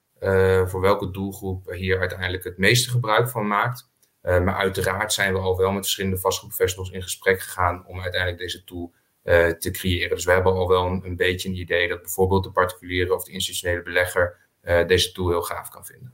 [0.66, 3.90] voor welke doelgroep hier uiteindelijk het meeste gebruik van maakt.
[4.22, 8.64] maar uiteraard zijn we al wel met verschillende vastgoedprofessionals in gesprek gegaan om uiteindelijk deze
[8.64, 8.92] tool
[9.24, 10.16] uh, te creëren.
[10.16, 13.24] Dus we hebben al wel een, een, beetje een idee dat bijvoorbeeld de particuliere of
[13.24, 16.12] de institutionele belegger uh, deze tool heel gaaf kan vinden.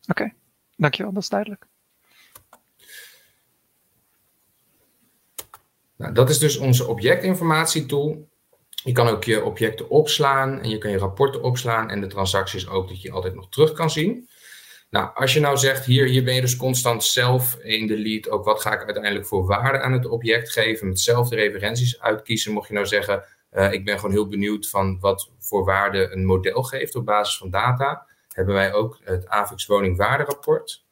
[0.00, 0.34] Oké, okay.
[0.76, 1.66] dankjewel, dat is duidelijk.
[5.96, 8.28] Nou, dat is dus onze objectinformatietool.
[8.70, 12.68] Je kan ook je objecten opslaan en je kan je rapporten opslaan en de transacties
[12.68, 14.28] ook dat je altijd nog terug kan zien.
[14.96, 18.30] Nou, als je nou zegt, hier, hier ben je dus constant zelf in de lead,
[18.30, 22.00] ook wat ga ik uiteindelijk voor waarde aan het object geven, met zelf de referenties
[22.00, 22.52] uitkiezen.
[22.52, 26.24] Mocht je nou zeggen, uh, ik ben gewoon heel benieuwd van wat voor waarde een
[26.24, 30.84] model geeft op basis van data, hebben wij ook het AVIX woningwaarderapport.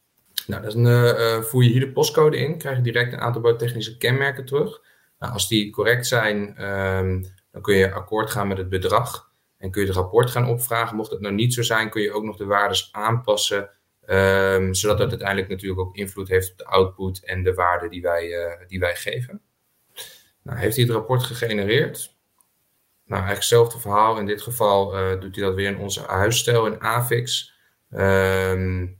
[0.46, 3.96] Nou, dan uh, voer je hier de postcode in, krijg je direct een aantal bouwtechnische
[3.96, 4.80] kenmerken terug.
[5.18, 9.70] Nou, als die correct zijn, um, dan kun je akkoord gaan met het bedrag en
[9.70, 10.96] kun je het rapport gaan opvragen.
[10.96, 13.70] Mocht het nou niet zo zijn, kun je ook nog de waardes aanpassen
[14.06, 18.02] Um, zodat dat uiteindelijk natuurlijk ook invloed heeft op de output en de waarde die
[18.02, 19.40] wij, uh, die wij geven.
[20.42, 22.16] Nou, heeft hij het rapport gegenereerd?
[23.06, 24.18] Nou, eigenlijk hetzelfde verhaal.
[24.18, 27.52] In dit geval uh, doet hij dat weer in onze huisstijl in AVIX.
[27.90, 28.98] Um,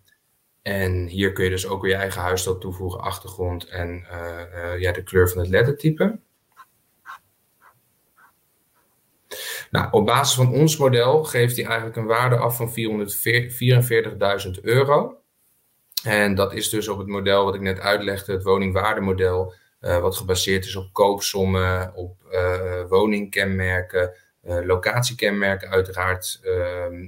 [0.63, 4.93] en hier kun je dus ook weer je eigen huisstijl toevoegen, achtergrond en uh, ja,
[4.93, 6.19] de kleur van het lettertype.
[9.75, 15.21] Nou, op basis van ons model geeft hij eigenlijk een waarde af van 444.000 euro.
[16.05, 20.17] En dat is dus op het model wat ik net uitlegde, het woningwaardemodel, uh, wat
[20.17, 24.13] gebaseerd is op koopsommen, op uh, woningkenmerken,
[24.45, 27.03] uh, locatiekenmerken uiteraard, ehm,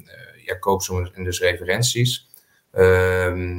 [0.44, 2.28] ja, koopsommen en dus referenties.
[2.72, 3.56] Ehm,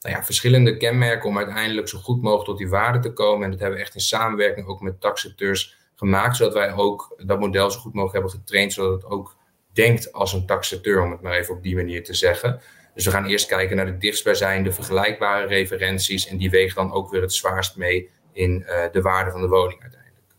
[0.00, 3.44] nou ja, verschillende kenmerken om uiteindelijk zo goed mogelijk tot die waarde te komen.
[3.44, 7.40] En dat hebben we echt in samenwerking ook met taxateurs gemaakt, zodat wij ook dat
[7.40, 9.36] model zo goed mogelijk hebben getraind, zodat het ook
[9.72, 12.60] denkt als een taxateur, om het maar even op die manier te zeggen.
[12.94, 17.10] Dus we gaan eerst kijken naar de dichtstbijzijnde vergelijkbare referenties en die wegen dan ook
[17.10, 20.34] weer het zwaarst mee in uh, de waarde van de woning uiteindelijk.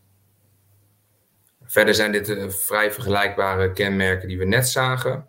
[1.64, 5.26] Verder zijn dit uh, vrij vergelijkbare kenmerken die we net zagen.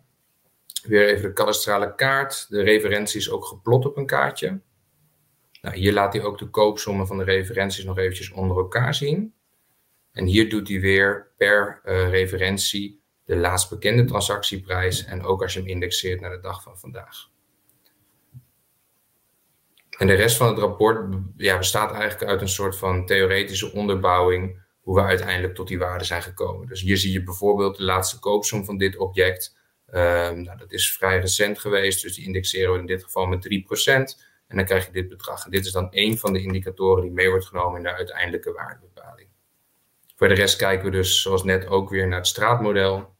[0.82, 2.46] Weer even de kadastrale kaart.
[2.48, 4.60] De referentie is ook geplot op een kaartje.
[5.60, 9.34] Nou, hier laat hij ook de koopsommen van de referenties nog eventjes onder elkaar zien.
[10.12, 15.52] En hier doet hij weer per uh, referentie de laatst bekende transactieprijs en ook als
[15.52, 17.30] je hem indexeert naar de dag van vandaag.
[19.98, 24.60] En de rest van het rapport ja, bestaat eigenlijk uit een soort van theoretische onderbouwing
[24.80, 26.66] hoe we uiteindelijk tot die waarde zijn gekomen.
[26.66, 29.56] Dus hier zie je bijvoorbeeld de laatste koopsom van dit object.
[29.88, 33.48] Um, nou, dat is vrij recent geweest, dus die indexeren we in dit geval met
[33.48, 34.30] 3%.
[34.46, 35.44] En dan krijg je dit bedrag.
[35.44, 38.52] En dit is dan één van de indicatoren die mee wordt genomen in de uiteindelijke
[38.52, 39.28] waardebepaling.
[40.22, 43.14] Voor de rest kijken we dus, zoals net, ook weer naar het straatmodel,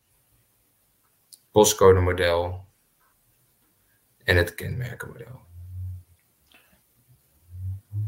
[1.51, 2.67] postcodemodel
[4.25, 5.41] en het kenmerkenmodel.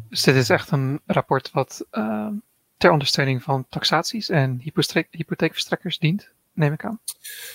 [0.09, 2.29] Dus dit is echt een rapport wat uh,
[2.77, 4.61] ter ondersteuning van taxaties en
[5.11, 7.01] hypotheekverstrekkers dient, neem ik aan.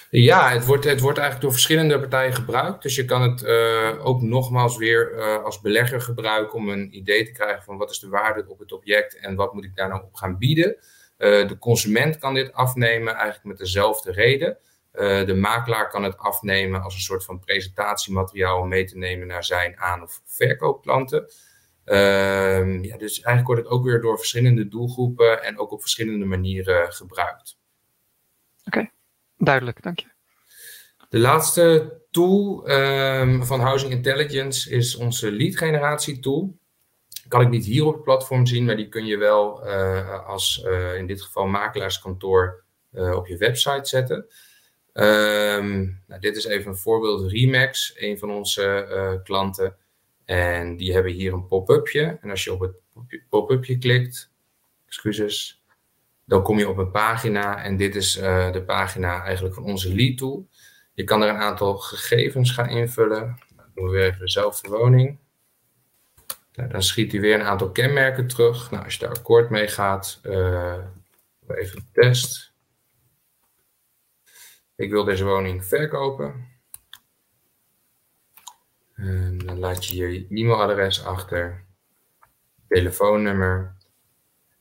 [0.09, 2.81] Ja, het wordt, het wordt eigenlijk door verschillende partijen gebruikt.
[2.81, 7.25] Dus je kan het uh, ook nogmaals weer uh, als belegger gebruiken om een idee
[7.25, 9.89] te krijgen van wat is de waarde op het object en wat moet ik daar
[9.89, 10.77] nou op gaan bieden.
[11.19, 14.57] Uh, de consument kan dit afnemen eigenlijk met dezelfde reden.
[14.93, 19.27] Uh, de makelaar kan het afnemen als een soort van presentatiemateriaal om mee te nemen
[19.27, 21.31] naar zijn aan- of verkoopklanten.
[21.85, 26.25] Uh, ja, dus eigenlijk wordt het ook weer door verschillende doelgroepen en ook op verschillende
[26.25, 27.57] manieren gebruikt.
[28.65, 28.89] Oké,
[29.37, 30.07] duidelijk, dank je.
[31.09, 36.58] De laatste tool um, van Housing Intelligence is onze lead generatie tool.
[37.29, 40.63] Kan ik niet hier op het platform zien, maar die kun je wel uh, als
[40.65, 42.63] uh, in dit geval makelaarskantoor
[42.93, 44.25] uh, op je website zetten.
[44.93, 49.75] Um, nou, dit is even een voorbeeld Remax, een van onze klanten.
[50.25, 52.17] En die hebben hier een pop-upje.
[52.21, 52.73] En als je op het
[53.29, 54.31] pop-upje klikt,
[54.85, 55.63] excuses,
[56.25, 57.63] dan kom je op een pagina.
[57.63, 58.13] En dit is
[58.51, 60.47] de pagina eigenlijk van onze lead tool.
[60.93, 63.39] Je kan er een aantal gegevens gaan invullen.
[63.55, 65.19] Dan doen we weer even dezelfde woning.
[66.59, 68.71] Nou, dan schiet hij weer een aantal kenmerken terug.
[68.71, 70.77] Nou, als je daar akkoord mee gaat, uh,
[71.47, 72.51] even test.
[74.75, 76.47] Ik wil deze woning verkopen.
[78.95, 81.65] En dan laat je je e-mailadres achter,
[82.67, 83.75] telefoonnummer.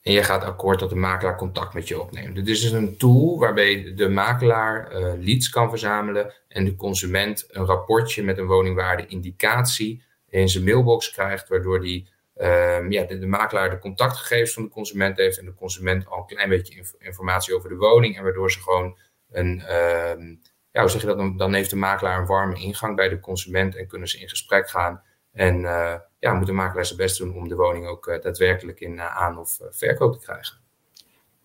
[0.02, 2.34] En je gaat akkoord dat de makelaar contact met je opneemt.
[2.34, 7.46] Dit is dus een tool waarbij de makelaar uh, leads kan verzamelen en de consument
[7.48, 13.18] een rapportje met een woningwaarde indicatie in zijn mailbox krijgt, waardoor die, uh, ja, de,
[13.18, 16.74] de, makelaar de contactgegevens van de consument heeft en de consument al een klein beetje
[16.74, 18.98] inf informatie over de woning en waardoor ze gewoon
[19.30, 20.36] een, uh,
[20.70, 23.20] ja, hoe zeg je dat, dan, dan heeft de makelaar een warme ingang bij de
[23.20, 27.18] consument en kunnen ze in gesprek gaan en uh, ja, moet de makelaar zijn best
[27.18, 30.56] doen om de woning ook uh, daadwerkelijk in uh, aan- of verkoop te krijgen.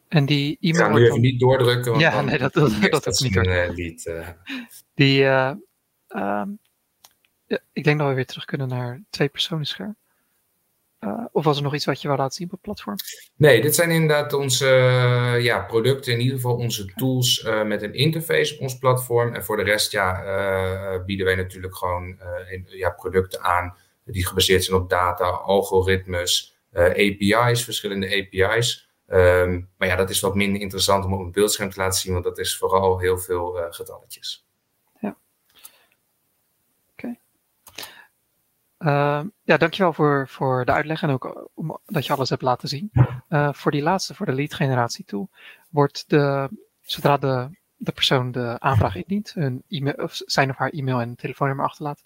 [0.07, 0.85] En die e-mail.
[0.85, 1.91] Ik ga nu even niet doordrukken.
[1.91, 3.35] Want ja, dan, nee, dat, dat, dat, is niet.
[3.35, 4.11] een lied.
[4.93, 6.59] Die, um,
[7.45, 9.95] ja, ik denk dat we weer terug kunnen naar twee personen scherm.
[10.99, 12.95] Uh, of was er nog iets wat je wou laten zien op het platform?
[13.36, 17.82] Nee, dit zijn inderdaad onze uh, ja, producten, in ieder geval onze tools uh, met
[17.82, 19.34] een interface op ons platform.
[19.34, 24.63] En voor de rest ja, bieden wij natuurlijk gewoon in, ja, producten aan die gebaseerd
[24.63, 28.89] zijn op data, algoritmes, API's, verschillende API's.
[29.08, 32.13] Um, maar ja, dat is wat minder interessant om op een beeldscherm te laten zien,
[32.13, 34.45] want dat is vooral heel veel getalletjes.
[34.99, 35.17] Ja.
[36.91, 37.17] Oké.
[38.83, 42.67] Uh, ja, dankjewel voor, voor de uitleg en ook om, dat je alles hebt laten
[42.67, 42.91] zien.
[43.29, 45.29] Uh, voor die laatste, voor de lead generatie tool,
[45.69, 46.49] wordt de,
[46.81, 51.15] zodra de, de persoon de aanvraag indient, hun e-mail, of zijn of haar e-mail en
[51.15, 52.03] telefoonnummer achterlaat,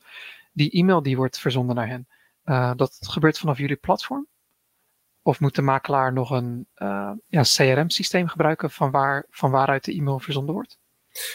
[0.52, 2.08] die e-mail die wordt verzonden naar hen.
[2.46, 4.28] Uh, dat gebeurt vanaf jullie platform?
[5.22, 6.68] Of moet de makelaar nog een
[7.28, 10.80] ja, CRM-systeem gebruiken van, waar, van waaruit de e-mail verzonden wordt?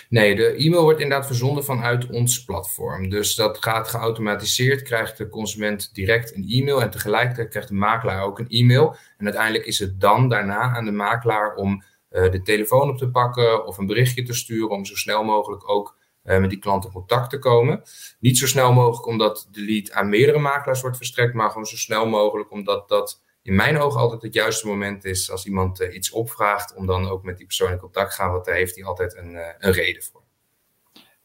[0.08, 3.08] Nee, de e-mail wordt inderdaad verzonden vanuit ons platform.
[3.08, 8.22] Dus dat gaat geautomatiseerd, krijgt de consument direct een e-mail en tegelijkertijd krijgt de makelaar
[8.22, 8.96] ook een e-mail.
[9.18, 13.10] En uiteindelijk is het dan daarna aan de makelaar om uh, de telefoon op te
[13.10, 16.84] pakken of een berichtje te sturen om zo snel mogelijk ook uh, met die klant
[16.84, 17.82] in contact te komen.
[18.20, 21.76] Niet zo snel mogelijk omdat de lead aan meerdere makelaars wordt verstrekt, maar gewoon zo
[21.76, 25.94] snel mogelijk omdat dat in mijn ogen altijd het juiste moment is als iemand uh,
[25.94, 28.74] iets opvraagt, om dan ook met die persoon in contact te gaan, want daar heeft
[28.74, 30.22] hij altijd een, uh, een reden voor.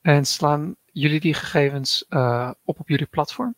[0.02, 3.56] En slaan jullie die gegevens uh, op op jullie platform?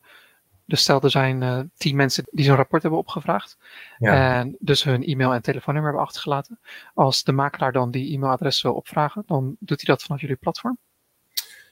[0.66, 3.58] Dus stel er zijn tien mensen die zo'n rapport hebben opgevraagd
[3.98, 4.38] ja.
[4.38, 6.60] en dus hun e-mail en telefoonnummer hebben achtergelaten.
[6.94, 10.78] Als de makelaar dan die e-mailadres wil opvragen, dan doet hij dat vanaf jullie platform?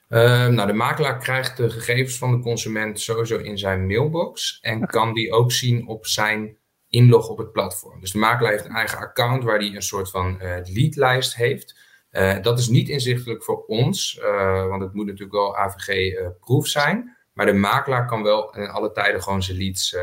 [0.08, 4.86] Uh, nou, de makelaar krijgt de gegevens van de consument sowieso in zijn mailbox en
[4.86, 6.56] kan die ook zien op zijn
[6.88, 8.00] inlog op het platform.
[8.00, 11.78] Dus de makelaar heeft een eigen account waar hij een soort van uh, leadlijst heeft.
[12.10, 17.16] Uh, dat is niet inzichtelijk voor ons, uh, want het moet natuurlijk wel AVG-proof zijn.
[17.32, 19.96] Maar de makelaar kan wel in alle tijden gewoon zijn leads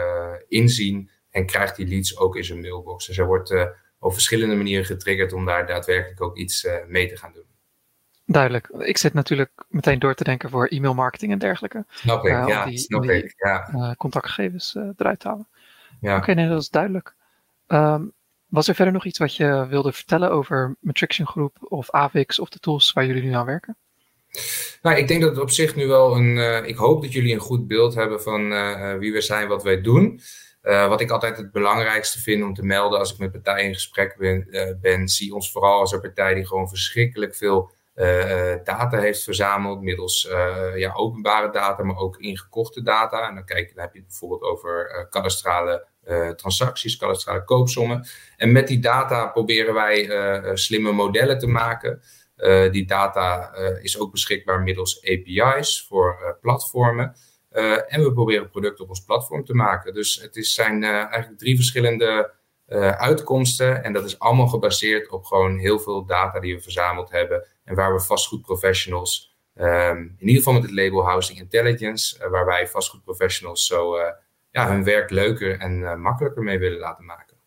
[0.47, 3.07] inzien en krijgt die leads ook in zijn mailbox.
[3.07, 3.53] Dus er wordt
[3.99, 7.45] op verschillende manieren getriggerd om daar daadwerkelijk ook iets mee te gaan doen.
[8.25, 8.67] Duidelijk.
[8.67, 11.85] Ik zit natuurlijk meteen door te denken voor e-mailmarketing en dergelijke.
[11.89, 12.65] Snap ik, ja.
[12.65, 13.95] Die, snap die, ik, ja.
[13.97, 15.47] contactgegevens eruit halen.
[16.01, 16.12] Ja.
[16.12, 17.15] Oké, okay, nee, dat is duidelijk.
[17.67, 18.13] Um,
[18.45, 22.49] was er verder nog iets wat je wilde vertellen over Matrixion Groep of AVIX of
[22.49, 23.77] de tools waar jullie nu aan werken?
[24.81, 26.38] Nou, ik denk dat het op zich nu wel een.
[26.38, 29.63] Uh, ik hoop dat jullie een goed beeld hebben van uh, wie we zijn, wat
[29.63, 30.19] wij doen.
[30.63, 33.73] Uh, wat ik altijd het belangrijkste vind om te melden als ik met partijen in
[33.73, 34.47] gesprek ben,
[34.81, 37.71] ben zie ons vooral als een partij die gewoon verschrikkelijk veel
[38.63, 40.29] data heeft verzameld, middels
[40.75, 43.27] ja, openbare data, maar ook ingekochte data.
[43.27, 45.88] En dan, kijk, dan heb je het bijvoorbeeld over kadastrale
[46.36, 48.08] transacties, kadastrale koopsommen.
[48.38, 50.10] En met die data proberen wij
[50.53, 52.01] slimme modellen te maken.
[52.71, 57.15] Die data is ook beschikbaar middels API's voor platformen.
[57.88, 59.93] en we proberen producten op ons platform te maken.
[59.93, 62.31] Dus het is, zijn eigenlijk drie verschillende
[62.97, 63.84] uitkomsten.
[63.84, 67.47] En dat is allemaal gebaseerd op gewoon heel veel data die we verzameld hebben.
[67.65, 72.67] En waar we vastgoedprofessionals, um, in ieder geval met het label Housing Intelligence, waar wij
[72.67, 73.97] vastgoedprofessionals zo
[74.51, 77.38] ja, hun werk leuker en uh, makkelijker mee willen laten maken.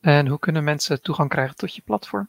[0.00, 2.28] En hoe kunnen mensen toegang krijgen tot je platform?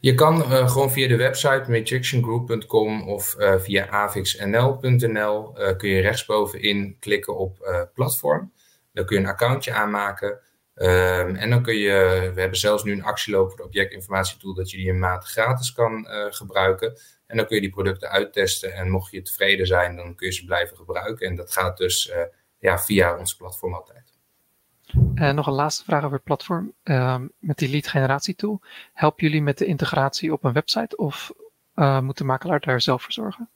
[0.00, 7.88] Je kan gewoon via de website matrixengroup.com of via avixnl.nl kun je rechtsbovenin klikken op
[7.94, 8.52] platform.
[8.92, 10.40] Dan kun je een accountje aanmaken.
[10.74, 14.70] Um, en dan kun je, we hebben zelfs nu een actieloop voor de objectinformatietool dat
[14.70, 17.00] je die een maand gratis kan gebruiken.
[17.26, 20.32] En dan kun je die producten uittesten en mocht je tevreden zijn, dan kun je
[20.32, 21.26] ze blijven gebruiken.
[21.26, 22.12] En dat gaat dus
[22.58, 24.12] ja, via ons platform altijd.
[25.14, 26.74] En nog een laatste vraag over het platform.
[26.84, 28.60] Um, met die lead generatie tool,
[28.92, 31.32] helpen jullie met de integratie op een website of
[32.00, 33.50] moet de makelaar daar zelf voor zorgen?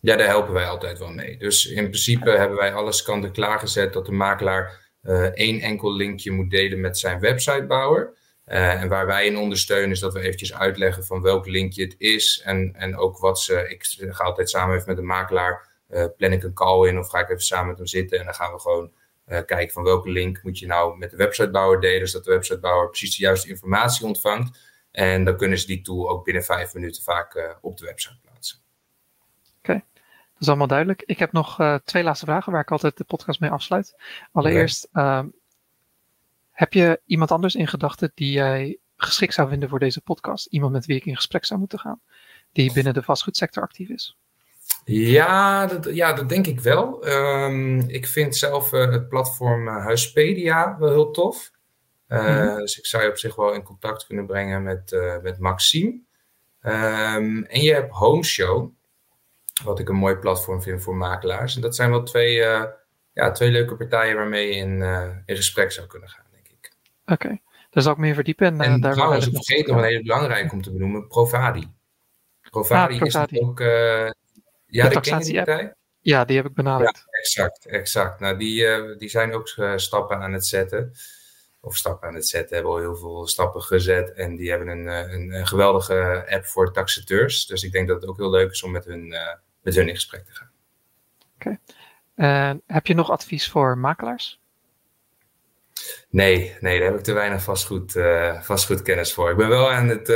[0.00, 1.36] Ja, daar helpen wij altijd wel mee.
[1.38, 4.91] Dus in principe hebben wij alles kanten klaargezet dat de makelaar
[5.34, 8.14] één enkel linkje moet delen met zijn websitebouwer.
[8.46, 11.94] Uh, en waar wij in ondersteunen is dat we eventjes uitleggen van welk linkje het
[11.98, 13.68] is en, en ook wat ze.
[13.68, 13.84] Ik
[14.14, 17.18] ga altijd samen even met de makelaar, uh, plan ik een call in of ga
[17.18, 18.92] ik even samen met hem zitten en dan gaan we gewoon
[19.26, 23.16] kijken van welke link moet je nou met de websitebouwer delen, zodat de websitebouwer precies
[23.16, 24.58] de juiste informatie ontvangt.
[24.90, 28.31] En dan kunnen ze die tool ook binnen vijf minuten vaak op de website plaatsen.
[30.42, 31.02] Is allemaal duidelijk.
[31.06, 33.96] Ik heb nog uh, twee laatste vragen waar ik altijd de podcast mee afsluit.
[34.32, 35.30] Allereerst, okay.
[36.50, 40.46] heb je iemand anders in gedachten die jij geschikt zou vinden voor deze podcast?
[40.46, 42.00] Iemand met wie ik in gesprek zou moeten gaan,
[42.52, 44.16] die binnen de vastgoedsector actief is?
[44.84, 47.08] Ja, dat, ja, dat denk ik wel.
[47.08, 51.50] Um, ik vind zelf uh, het platform uh, Huispedia wel heel tof.
[52.08, 52.56] Mm-hmm.
[52.56, 56.00] Dus ik zou je op zich wel in contact kunnen brengen met, met Maxime.
[56.62, 58.70] Um, en je hebt Homeshow,
[59.64, 61.54] wat ik een mooi platform vind voor makelaars.
[61.54, 62.32] En dat zijn wel twee,
[63.12, 64.82] ja, twee leuke partijen waarmee je in,
[65.26, 66.72] in gesprek zou kunnen gaan, denk ik.
[67.02, 67.42] Oké, okay.
[67.70, 68.46] daar zal ik meer verdiepen.
[68.46, 71.70] En, en daar trouwens, ik vergeet nog een hele belangrijke om te benoemen, Provadi.
[72.50, 73.36] Provadi, ah, Provadi.
[73.36, 73.58] is ook
[74.66, 75.74] ja, de, app.
[76.00, 76.96] Ja, die heb ik benaderd.
[76.96, 78.20] Ja, exact, exact.
[78.20, 80.92] Nou, die, die zijn ook stappen aan het zetten.
[81.64, 84.12] Of stappen aan het zetten, hebben al heel veel stappen gezet.
[84.12, 87.46] En die hebben een, eh, een, een geweldige app voor taxateurs.
[87.46, 89.88] Dus ik denk dat het ook heel leuk is om met hun, uh, met hun
[89.88, 90.50] in gesprek te gaan.
[91.34, 91.58] Oké.
[92.14, 92.60] Okay.
[92.66, 94.40] heb je nog advies voor makelaars?
[96.08, 99.30] Nee, nee, daar heb ik te weinig vastgoed, uh, vastgoedkennis voor.
[99.30, 100.06] Ik ben wel aan het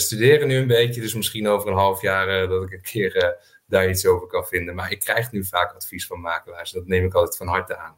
[0.00, 3.36] studeren nu een beetje, dus misschien over een half jaar dat ik een keer
[3.66, 4.74] daar iets over kan vinden.
[4.74, 6.70] Maar ik krijg nu vaak advies van makelaars.
[6.70, 7.96] Dat neem ik altijd van harte aan.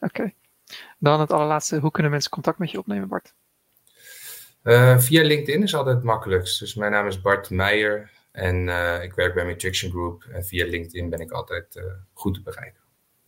[0.00, 0.32] Oké.
[0.98, 1.78] Dan het allerlaatste.
[1.78, 3.34] Hoe kunnen mensen contact met je opnemen, Bart?
[4.62, 6.60] Uh, via LinkedIn is altijd het makkelijkst.
[6.60, 8.10] Dus mijn naam is Bart Meijer.
[8.32, 10.24] En uh, ik werk bij Matriction Group.
[10.32, 12.80] En via LinkedIn ben ik altijd uh, goed te bereiken.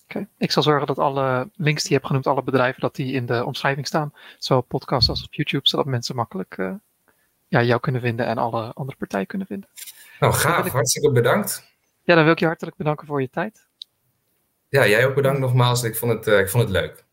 [0.05, 0.29] Oké, okay.
[0.39, 3.27] ik zal zorgen dat alle links die je hebt genoemd, alle bedrijven, dat die in
[3.27, 4.13] de omschrijving staan.
[4.39, 6.57] Zowel op podcast als op YouTube, zodat mensen makkelijk
[7.49, 9.69] ja, jou kunnen vinden en alle andere partijen kunnen vinden.
[10.21, 10.67] Nou, gaaf.
[10.67, 10.73] Ik...
[10.73, 11.77] Hartstikke bedankt.
[12.03, 13.67] Ja, dan wil ik je hartelijk bedanken voor je tijd.
[14.69, 15.83] Ja, jij ook bedankt nogmaals.
[15.83, 17.05] Ik vond het, ik vond het leuk.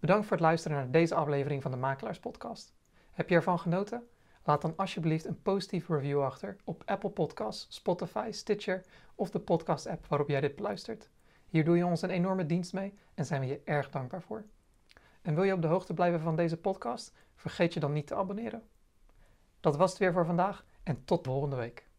[0.00, 2.74] Bedankt voor het luisteren naar deze aflevering van de Makelaars Podcast.
[3.10, 4.08] Heb je ervan genoten?
[4.44, 8.84] Laat dan alsjeblieft een positieve review achter op Apple Podcasts, Spotify, Stitcher
[9.14, 11.08] of de podcast-app waarop jij dit beluistert.
[11.46, 14.44] Hier doe je ons een enorme dienst mee en zijn we je erg dankbaar voor.
[15.22, 17.12] En wil je op de hoogte blijven van deze podcast?
[17.34, 18.62] Vergeet je dan niet te abonneren.
[19.60, 21.89] Dat was het weer voor vandaag en tot volgende week.